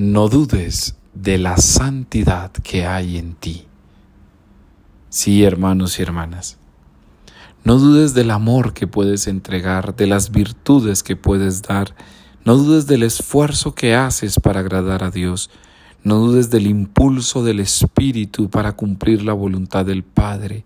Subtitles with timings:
[0.00, 3.66] no dudes de la santidad que hay en ti.
[5.10, 6.56] Sí, hermanos y hermanas,
[7.64, 11.94] no dudes del amor que puedes entregar, de las virtudes que puedes dar,
[12.46, 15.50] no dudes del esfuerzo que haces para agradar a Dios,
[16.02, 20.64] no dudes del impulso del Espíritu para cumplir la voluntad del Padre,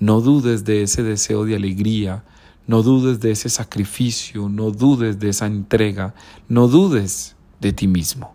[0.00, 2.24] no dudes de ese deseo de alegría,
[2.66, 6.16] no dudes de ese sacrificio, no dudes de esa entrega,
[6.48, 8.33] no dudes de ti mismo.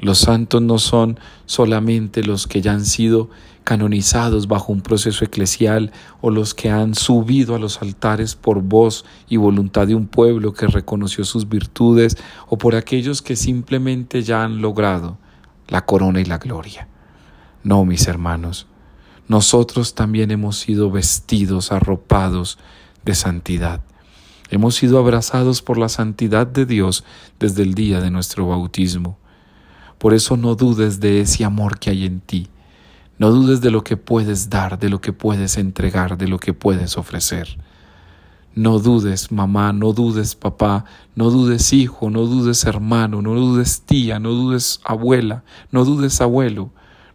[0.00, 3.30] Los santos no son solamente los que ya han sido
[3.64, 9.04] canonizados bajo un proceso eclesial o los que han subido a los altares por voz
[9.28, 14.42] y voluntad de un pueblo que reconoció sus virtudes o por aquellos que simplemente ya
[14.42, 15.18] han logrado
[15.66, 16.88] la corona y la gloria.
[17.62, 18.66] No, mis hermanos,
[19.26, 22.58] nosotros también hemos sido vestidos, arropados
[23.04, 23.82] de santidad.
[24.50, 27.04] Hemos sido abrazados por la santidad de Dios
[27.38, 29.18] desde el día de nuestro bautismo.
[29.98, 32.48] Por eso no dudes de ese amor que hay en ti.
[33.18, 36.54] No dudes de lo que puedes dar, de lo que puedes entregar, de lo que
[36.54, 37.58] puedes ofrecer.
[38.54, 44.18] No dudes, mamá, no dudes, papá, no dudes, hijo, no dudes, hermano, no dudes, tía,
[44.18, 46.70] no dudes, abuela, no dudes, abuelo,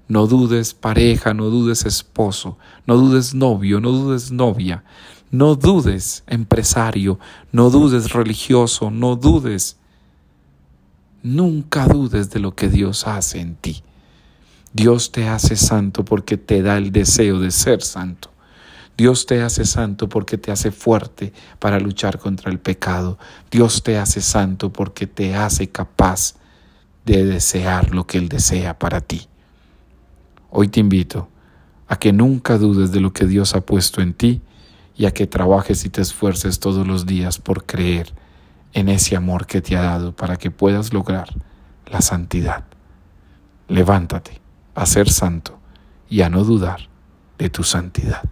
[0.07, 4.83] no dudes, pareja, no dudes, esposo, no dudes, novio, no dudes, novia,
[5.31, 7.19] no dudes, empresario,
[7.51, 9.77] no dudes, religioso, no dudes,
[11.23, 13.81] Nunca dudes de lo que Dios hace en ti.
[14.73, 18.29] Dios te hace santo porque te da el deseo de ser santo.
[18.97, 23.17] Dios te hace santo porque te hace fuerte para luchar contra el pecado.
[23.49, 26.35] Dios te hace santo porque te hace capaz
[27.05, 29.29] de desear lo que Él desea para ti.
[30.49, 31.29] Hoy te invito
[31.87, 34.41] a que nunca dudes de lo que Dios ha puesto en ti
[34.97, 38.11] y a que trabajes y te esfuerces todos los días por creer
[38.73, 41.29] en ese amor que te ha dado para que puedas lograr
[41.91, 42.65] la santidad.
[43.67, 44.41] Levántate
[44.75, 45.59] a ser santo
[46.09, 46.89] y a no dudar
[47.37, 48.23] de tu santidad.